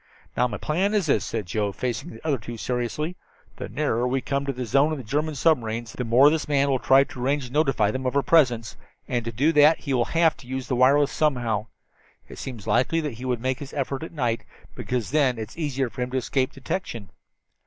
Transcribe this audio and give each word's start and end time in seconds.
"Now 0.35 0.47
my 0.47 0.57
plan 0.57 0.95
is 0.95 1.05
this," 1.05 1.23
said 1.23 1.45
Joe, 1.45 1.71
facing 1.71 2.09
the 2.09 2.25
other 2.27 2.39
two 2.39 2.57
seriously. 2.57 3.17
"The 3.57 3.69
nearer 3.69 4.07
we 4.07 4.19
come 4.19 4.47
to 4.47 4.51
the 4.51 4.65
zone 4.65 4.91
of 4.91 4.97
the 4.97 5.03
German 5.03 5.35
submarines, 5.35 5.93
the 5.93 6.03
more 6.03 6.31
this 6.31 6.47
man 6.47 6.69
will 6.69 6.79
try 6.79 7.03
to 7.03 7.21
arrange 7.21 7.45
to 7.45 7.53
notify 7.53 7.91
them 7.91 8.07
of 8.07 8.15
our 8.15 8.23
presence, 8.23 8.75
and 9.07 9.23
to 9.25 9.31
do 9.31 9.51
that 9.51 9.81
he 9.81 9.93
will 9.93 10.05
have 10.05 10.35
to 10.37 10.47
use 10.47 10.67
the 10.67 10.75
wireless 10.75 11.11
somehow. 11.11 11.67
It 12.27 12.39
seems 12.39 12.65
likely 12.65 12.99
that 13.01 13.13
he 13.19 13.25
would 13.25 13.39
make 13.41 13.59
his 13.59 13.73
effort 13.73 14.01
at 14.01 14.11
night, 14.11 14.43
because 14.73 15.11
then 15.11 15.37
it 15.37 15.51
is 15.51 15.57
easier 15.59 15.87
for 15.91 16.01
him 16.01 16.09
to 16.09 16.17
escape 16.17 16.51
detection. 16.51 17.11